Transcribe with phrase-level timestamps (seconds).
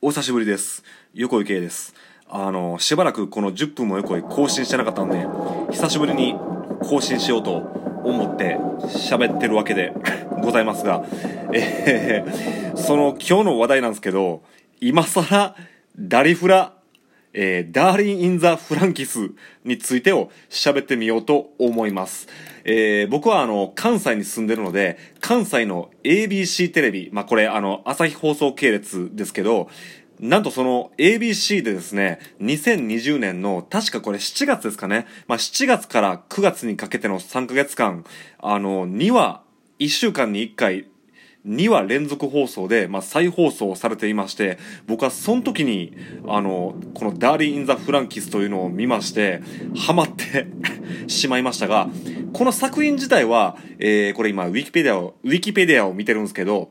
[0.00, 0.84] お久しぶりです。
[1.12, 1.92] 横井圭です。
[2.28, 5.26] あの、しばらくこの10分も横井更新してなかったんで、
[5.72, 6.36] 久しぶりに
[6.82, 7.56] 更新しようと
[8.04, 9.92] 思って喋ってるわけで
[10.40, 11.04] ございますが、
[11.52, 14.42] えー、その今日の話題なんですけど、
[14.80, 15.56] 今更
[15.98, 16.74] ダリフラ、
[17.32, 19.30] えー、ダーリン・イン・ザ・フランキス
[19.64, 22.28] についてを喋ってみようと思います。
[22.64, 29.68] えー、僕はあの、関西に住んでるので、関西の ABC テレビ、まあ、これあの、朝日放送系列ですけど、
[30.20, 38.04] なんとその ABC でですね、2020年の、確かこれ7月ですかね、まあ、7月から9月にかけての3ヶ月間、
[38.38, 39.42] あの、2話、
[39.78, 40.86] 1週間に1回、
[41.46, 49.40] 2話連続放送で、まあ、再放送されていまして、僕はその時に、あの、このダーリン・イン・ザ・フランキスというのを見まして、
[49.76, 50.46] ハマって
[51.06, 51.88] しまいましたが、
[52.32, 56.70] この作品自体は、えー、これ今、ウィキペディアを、ウィキペディアを見てるんですけど、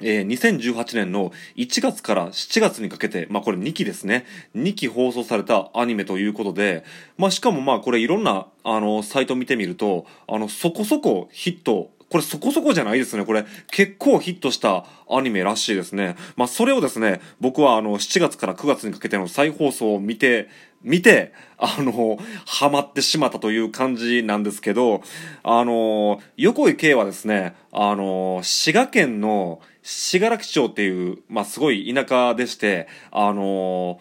[0.00, 4.26] えー、2018年の1月から7月にかけて、まあこれ2期ですね。
[4.54, 6.84] 2期放送されたアニメということで、
[7.16, 13.24] まあしかもまあこれいろんな、あの、サイト見てみると、あの、そこそこヒット、これそこそこじゃないですね。
[13.24, 16.16] これ結構ヒットしたアニメらしいですね。
[16.36, 20.48] まあそれをですね、僕はあの7月から9月にかけての再放送を見て、
[20.82, 25.02] 見て、あの、ハマってしまったという感じなんですけど、
[25.42, 34.00] あの、横井圭はですね、あの、滋賀県の信楽町っていう、まあ、すごい田舎でして、あの、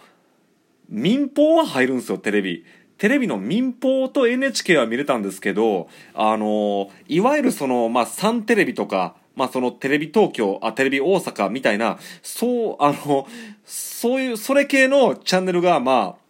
[0.89, 2.65] 民放は入るんですよ、テレビ。
[2.97, 13.27] テレビの民放と NHK は見れたんですけど、あの、いわゆるその、まあ、サンテレビとか、まあ、そのテレビ東京、あ、テレビ大阪みたいな、そう、あの、
[13.65, 16.25] そういう、それ系のチャンネルが、まあ、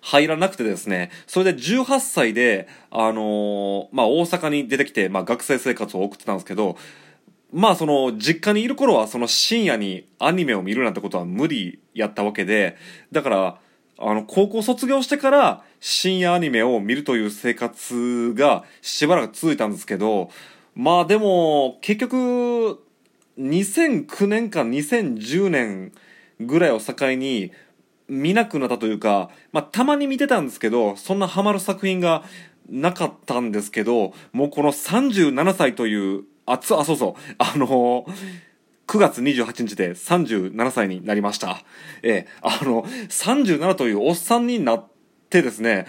[0.00, 6.76] 入らなくてですね、それで18歳で、あのまあ、大阪に出てきて、まあ、学生生活を送ってたんですけど、
[7.54, 12.76] まあその実家にいる頃はその深夜にアニメを見るなんてことは無理やったわけで、
[13.12, 13.58] だから、
[13.98, 20.30] あの高校卒業してから深夜アニメを見るという生活がしばらく続いたんですけど、
[20.74, 22.82] まあでも結局
[23.38, 25.92] 2009年か2010年
[26.40, 27.52] ぐらいを境に
[28.08, 32.24] 見なくなったというか、まあたまに見てたんですけど、そんなハマる作品が
[32.68, 37.34] なかったんですけど、もうこの37歳というあつ、あ、そうそう。
[37.38, 38.14] あのー、
[38.86, 41.62] 9月28日で37歳になりました。
[42.02, 44.86] ええ、あの、37というおっさんになっ
[45.30, 45.86] てですね、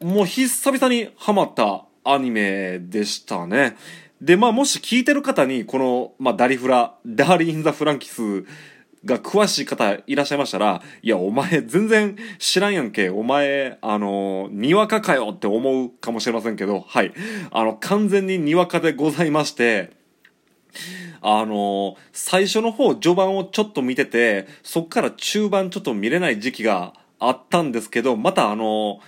[0.00, 3.76] もう久々にハマったアニメでしたね。
[4.20, 8.44] で、まあもし聞いてる方に、この、まあダリフラ、ダーリ・ン・ザ・フランキス
[9.04, 13.10] が詳しい方いらっしゃいましたら、いや、お前全然知らんやんけ。
[13.10, 17.12] お前、あの、にわかかよって思うかもしれませんけど、はい。
[17.50, 19.97] あの、完全ににわかでございまして、
[21.20, 29.00] あの、最初の方、序盤をちょっと見てて、そっから中盤ちょっと見れない時期があったんですけど、またあの、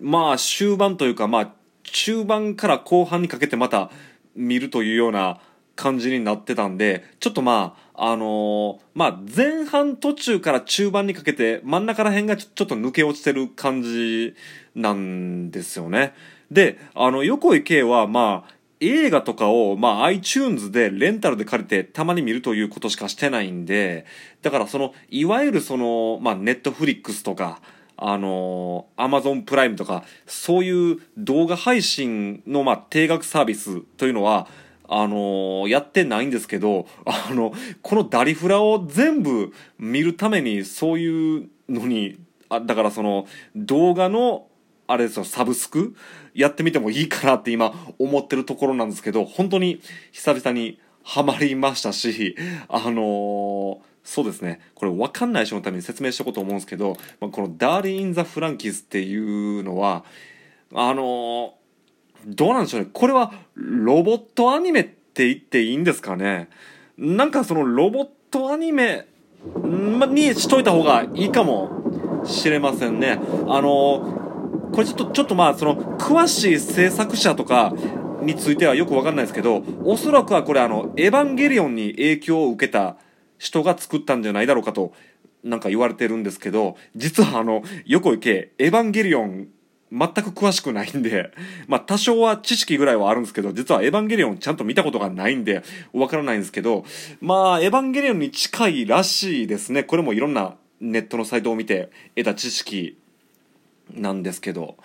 [0.00, 1.52] まあ終盤というか、まあ
[1.84, 3.90] 中盤から後半にかけてまた
[4.34, 5.40] 見るというような
[5.74, 14.34] 感じになってたんで、ちょっとまあ、あのー、まあ前半途中から中盤にかけて真ん中ら辺がちょっと抜け落ちてる感じ
[14.74, 16.14] なんですよね。
[16.50, 24.04] で、あの、横井圭はまあ、映画とかを、まあ、iTunes でレンタルで借りてたまに見るということしかしてないんで、
[24.42, 27.60] だからその、いわゆるその、まあ、ネットフリックスとか、
[27.96, 34.46] あのー、アマゾンプライムとか、そういう動画配信の、まあ、定額サービスというのは、
[34.88, 42.18] あのー、やってないんですけど、あの、このダリフラを全部見るために、そういうのに、
[42.50, 43.26] あ、だからその、
[43.56, 44.46] 動画の、
[44.88, 45.94] あれですよ、サブスク？
[46.34, 49.80] やってみてもいいかなって今思ってるところなんですけど、本当に
[50.12, 52.36] 久々にハマりましたし、
[52.68, 54.60] あのー、そうですね。
[54.74, 60.04] これ分かんない人のために説明しておこうと思うんですけど、まあ、このダーリン・イン・ザ・フランキスっていうのは、
[60.74, 61.50] あのー、
[62.26, 62.88] どうなんでしょうね。
[62.92, 66.48] これはロボットアニメって言っていいんですかね。
[66.98, 69.06] なんかそのロボットアニメ
[70.08, 73.20] にしといた方がいいかもしれませんね。
[73.48, 74.25] あのー
[74.72, 77.72] これちょっと、ちょっとまあ、その、詳しい制作者とか
[78.22, 82.96] についてはよくわかんないですけど、おそらくはこれあの、エヴァンゲリオンに影響を受けた
[83.38, 84.92] 人が作ったんじゃないだろうかと、
[85.44, 89.48] なんか言われてるんですけど、実はあの、横井圭、エヴァンゲリオン、
[89.92, 91.30] 全く詳しくないんで、
[91.68, 96.84] まあ多少は知識ぐらいはあるんですけど、実はエヴァンゲリオンちゃんと見たことがないんで、わからないんですけど、
[97.20, 99.84] まあエヴァンゲリオンに近いらしいですね。
[99.84, 102.98] これもいろんなネットのサイトを見て得た知識
[103.92, 104.76] なんですけど、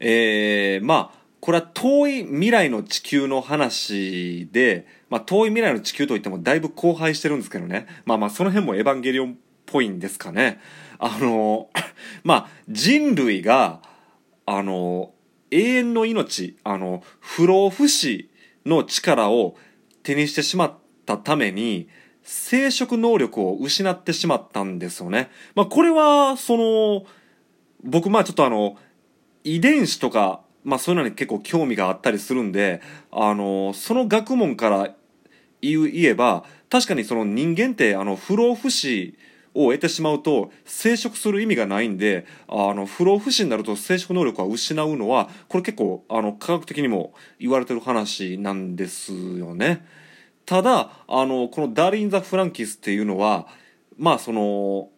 [0.00, 7.86] えー、まあ、これは遠い未来の地球の話で、まあ、遠い未来の地球といってもだいぶ荒廃してるんですけどね。
[8.04, 9.34] まあまあ、その辺もエヴァンゲリオンっ
[9.66, 10.60] ぽいんですかね。
[10.98, 11.68] あの、
[12.22, 13.82] まあ、人類が、
[14.46, 15.12] あの、
[15.50, 18.30] 永遠の命、あの、不老不死
[18.64, 19.56] の力を
[20.04, 20.74] 手にしてしまっ
[21.06, 21.88] たために、
[22.22, 25.28] 生殖能力を失ってしまったんですよね。
[25.56, 27.04] まあ、これは、その、
[27.82, 28.76] 僕、まあちょっとあの、
[29.44, 32.80] 遺伝子とか、まあそういうのに結構興味があったりするんで、
[33.10, 34.94] あの、その学問から
[35.60, 39.14] 言えば、確かにその人間ってあの不老不死
[39.52, 49.86] を得てしまうと生殖する意味がないんであの不老不死になると生殖能力は失うのはこれ結構あの科学的にも言われてる話なんですよね。
[50.46, 53.46] ただあのこの「ダーリン・ザ・フランキス」っていうのは
[53.98, 54.88] まあその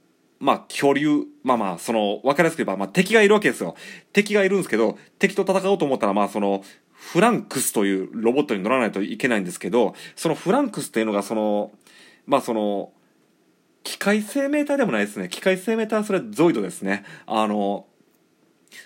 [0.41, 3.77] まあ、巨竜、まあまあ、その、わかりやすく言えば、まあ、敵がいるわけですよ。
[4.13, 11.73] 敵がいるんですけど、敵と戦おうと思ったら、まあ、その、フランクスというロボットに乗らないといけないんですけど、そのフランクスっていうのが、その、
[12.27, 12.93] まあ、その、
[13.83, 15.29] 機械生命体でもないですね。
[15.29, 17.05] 機械生命体はそれはゾイドですね。
[17.27, 17.87] あの、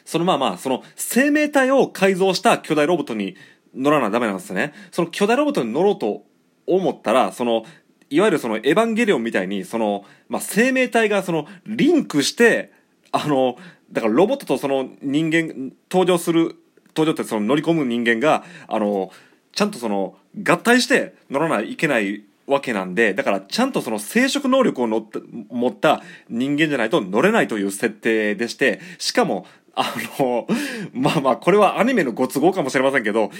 [0.04, 3.36] そのまあまあ、その生命体を改造した巨大ロボットに
[3.74, 4.74] 乗らなダメなんですね。
[4.90, 6.24] その巨大ロボットに乗ろうと
[6.66, 7.64] 思ったら、その、
[8.10, 12.72] いわゆるそのエヴァンゲリオンみたいに、その、まあ、生命体がその、リンクして、
[13.12, 13.56] あの、
[13.92, 16.56] だからロボットとその人間、登場する、
[16.96, 19.10] 登場ってその乗り込む人間が、あの、
[19.52, 25.20] ちゃんとその、合体して乗らないといけないわけなんで、だからちゃんとその生殖能力を乗った
[25.50, 29.46] 持った人間じゃないと乗れないという設定でして、しかも、
[29.80, 30.46] あの、
[30.92, 33.30] まあまあ、これはアニメのご都合かもしれませんけど、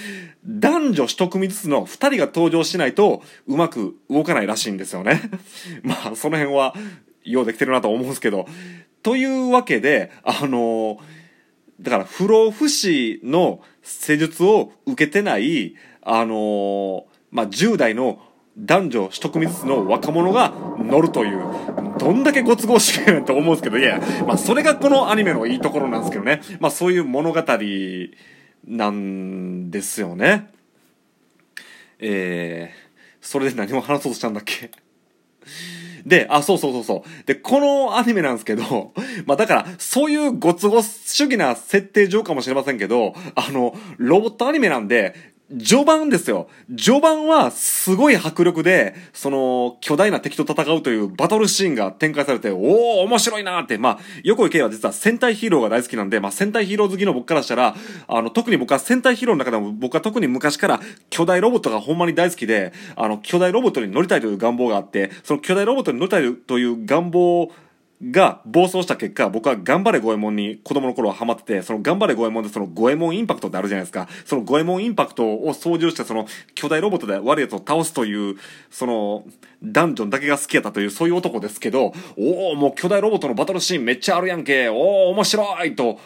[0.45, 5.21] 男女一組ずつの二人が登場しないとうまく動かないらしいんですよね。
[5.83, 6.73] まあ、その辺は、
[7.25, 8.47] ようできてるなと思うんですけど。
[9.03, 10.99] というわけで、あの、
[11.81, 18.19] だから不老不死の施術を受けてない、あの、まあ、10代の
[18.57, 21.43] 男女一組ずつの若者が乗るという、
[21.99, 26.41] どんだけご都合主義やんと思うんですけど、いや、まあそれがこのアニメのいいところなんですけどね。
[26.59, 27.43] まあそういう物語
[28.65, 30.49] なんですよね。
[31.99, 34.71] えー、それで何を話そうとしたんだっけ？
[36.05, 37.25] で、あ、そうそうそうそう。
[37.25, 38.93] で、このアニメなんですけど、
[39.25, 46.47] まあだから、そういうご都合主義な設定上かもしれませんけど、あの、ロボットアニメなんで、序盤ですよ。
[46.77, 57.75] 序盤はすごい迫力で、その、巨大な敵と戦うというバトルシーンが展開されて、おお面白いなーって、まあ、横井圭は実は戦隊ヒーローが大好きなんで、まあ、戦隊ヒーロー好きの僕からしたら、
[58.07, 60.79] あの、特に僕は戦隊ヒーローの中でも僕は特に昔から
[61.09, 67.51] 巨大ロボットがほんまに大好きで、あの、巨大ロボットに乗りたいという願望があって、その巨大ロボットに乗りたいという願望を、
[68.01, 74.07] が暴走した結果、僕は頑張れ五右衛門に子供の頃はハマってて、その頑張れ五右衛門でその五右衛門インパクトってあるじゃないですか。
[74.25, 76.25] その五右衛門インパクトを操縦してその
[76.55, 78.37] 巨大ロボットで悪い奴を倒すという、
[78.69, 79.25] その、
[79.61, 85.99] ダンジョンだけが好きやったというそういう男ですけど、おおもう巨大ロボットのバトルシーンめっちゃあるやんけ、おお面白いと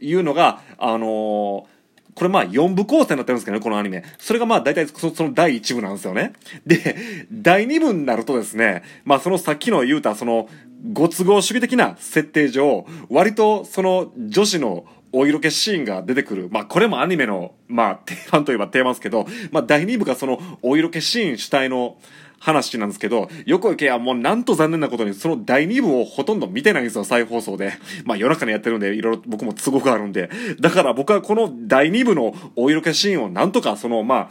[0.00, 1.71] いうのが、あのー
[2.14, 4.04] これまあ4部構成になってるんですけどね、このアニメ。
[4.18, 6.32] それがまあ大体その第1部なんですよね。
[6.66, 10.48] で、第2部になるとですね、まあそのさっきの言うたその
[10.92, 16.48] ご都合主義的な設定上、割とその女子のお色気シーンが出てくる。
[16.50, 21.96] まあこれもアニメの、まあ定番といえば定番ですけど、まあ第2部がそのお色気シーン主体の
[22.42, 27.74] 話なんですけど、横池はもうなんと残念なことにその第2部をほとんど見てないんですよ、再放送で。
[28.04, 30.28] まあ夜中にやってるんで、いろいろ僕も都合があるんで。
[30.58, 34.30] だから僕はこの第2部のお色気シーンをなんとかその、まあ、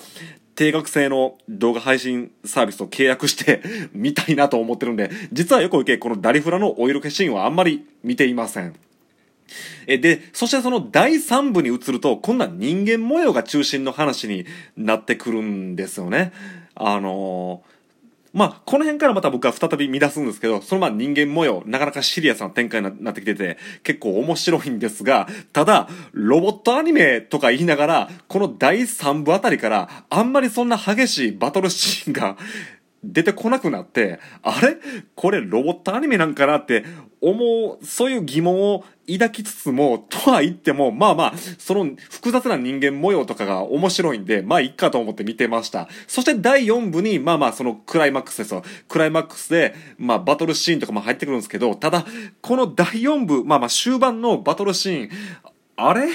[0.55, 3.61] 定額制の動画配信サービスと契約して
[3.95, 8.73] 見たいなと思ってるんで、実は横池このダリフラのお色気シーンはあんまり見ていません。
[9.87, 14.45] え、で、そしてその第3部に移ると、今度は人間模様が中心の話に
[14.75, 16.33] なってくるんですよね。
[16.75, 17.70] あのー
[18.33, 32.37] まあ、この辺からまた僕は再び乱すんですけど、そのまあ人間模様、なかなかシリアスな展開になってきてて、結構面白いんですが、ただ、ロボットアニメとか言いながら、この第3部あたりから、あんまりそんな激しいバトルシーンが
[33.03, 34.77] 出てこなくなって、あれ？
[35.15, 36.85] これロボットアニメなんかなって
[37.19, 45.89] 思う、そういう疑問を抱きつつも、とは言っても、まあまあ、その複雑な人間模様とかが面白いんで、まあいっかと思って見てました。
[46.07, 48.63] そして第4部に、まあまあそのクライマックスですよ。
[48.87, 52.05] クライマックスで、まあバトルシーンとかも入ってくるんですけど、ただ、
[52.41, 55.09] この第4部、まあまあ終盤のバトルシーン、
[55.89, 56.07] あれ？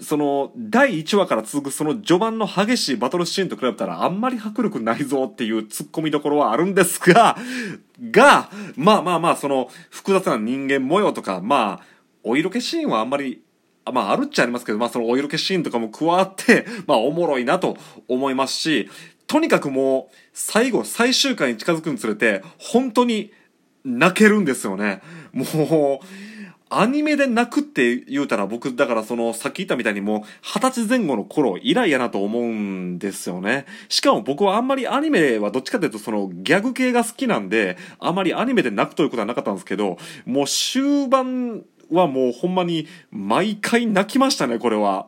[0.00, 7.36] その、第1話から続くその序盤の激しいバトルシーンと比べたらあんまり迫力ないぞっていう突っ込みどころはあるんですが、
[8.10, 11.86] が、まあまあまあ、その、複雑な人間模様とか、まあ、
[12.22, 13.42] お色気シーンはあんまり、
[13.92, 17.76] まああるっちゃありますけど、まあそのお色気シーンとかも加わって、 まあおもろいなと
[18.06, 18.88] 思いますし、
[19.26, 23.32] とにかくもう、最後、最終回に近づくにつれて、本当に
[23.84, 25.02] 泣けるんですよね。
[25.32, 26.06] もう、
[26.70, 33.66] アニメで泣くって言うたら僕、だからその、さっき言ったみたいにもう、二十歳前後の頃以来やなと思うんですよね。
[33.88, 45.06] しかも僕はあんまりアニメはどっちかというとその、ギャグ系が好きなんで、あまりアニメで泣くということはなかったんですけど、もう終盤はもうほんまに、毎回泣きましたね、これは。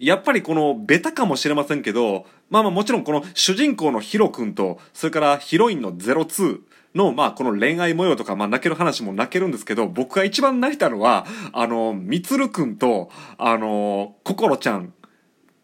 [0.00, 6.60] やっぱりこのベタかもしれませんけど、まあまあもちろんこの主人公のヒロ君と、それからヒロインの02、
[6.96, 14.88] の、まあ、この恋愛模様とか、まあ、泣ける話も泣けるんですけど、僕が一番泣いたのは、あの、みつるくんと、あの、こころちゃんっ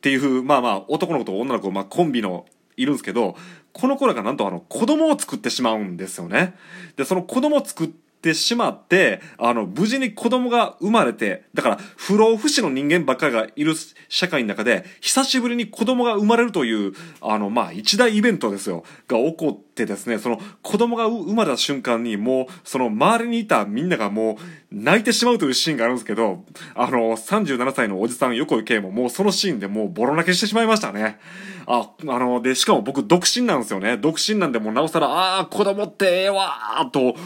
[0.00, 2.46] ていう、まあまあ、男の子と女の子、まあ、コンビの、
[2.76, 3.36] いるんですけど、
[3.72, 6.54] この子らがなんとあの、子供を作ってしまうんですよね。
[6.96, 13.74] で、その子供を作って、ってしまって、あの、無事に子供が生まれて、だから、不老不死の人間ばっかりがいる
[14.08, 24.36] 社会の中で、久しぶりに子供が生まれるという、あの、まあ、一大イベントですよ、が起こってですね、その、子供が生まれた瞬間に、もう、その、周りにいたみんながもう、
[24.70, 26.44] 泣いてしまうというシーンがあるんですけど、
[26.76, 31.18] あの、37歳のおじさん、横井圭も、もうそのシーンでもうボロ泣きしてしまいましたね。
[31.66, 33.96] あ、あの、で、しかも僕、独身なんですよね。
[33.96, 37.16] 独身なんで、もうなおさら、ああ、子供ってええわーと、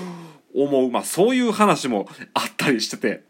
[0.57, 3.25] 思う、まあそういう話もあったりしてて、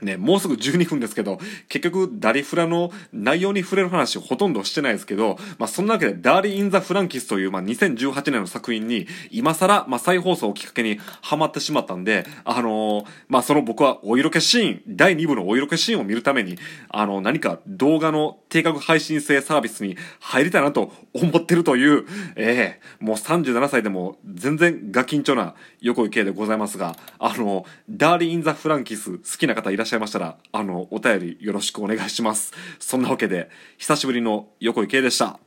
[0.00, 1.38] ね、もうすぐ12分ですけど、
[1.68, 16.58] 結局、ダリフラの内容に触れる話ほとんどしてないですけど、まあ、そんなわけで、ダーリン・イン・ザ・フランキスという、まあ、2018年の作品に、今更、まあ、再放送をきっかけにハマってしまったんで、あのー、まあ、その僕はお色気シーン、第2部のお色気シーンを見るために、
[16.90, 32.52] あの、何か動画の定額配信制サービスに入りたいなと思ってるという、ええー、もう37歳でも全然ガキンチョな横井圭でございますが、あの、ダーリン・イン・ザ・フランキス好きな方いらっしゃしゃいましたら、あの、お便りよろしくお願いします。
[32.78, 35.40] そんなわけで、久しぶりの横井圭でした。